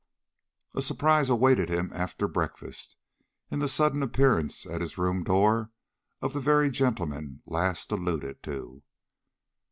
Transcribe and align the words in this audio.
A 0.73 0.81
surprise 0.81 1.29
awaited 1.29 1.69
him 1.69 1.91
after 1.93 2.27
breakfast, 2.27 2.95
in 3.51 3.59
the 3.59 3.67
sudden 3.69 4.01
appearance 4.01 4.65
at 4.65 4.81
his 4.81 4.97
room 4.97 5.23
door 5.23 5.69
of 6.23 6.33
the 6.33 6.41
very 6.41 6.71
gentleman 6.71 7.43
last 7.45 7.91
alluded 7.91 8.41
to. 8.41 8.81